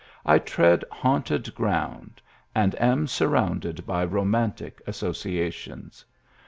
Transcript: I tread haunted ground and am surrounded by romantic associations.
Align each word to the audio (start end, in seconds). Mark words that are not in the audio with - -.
I 0.25 0.39
tread 0.39 0.83
haunted 0.91 1.53
ground 1.53 2.23
and 2.55 2.73
am 2.81 3.05
surrounded 3.05 3.85
by 3.85 4.03
romantic 4.03 4.81
associations. 4.87 6.03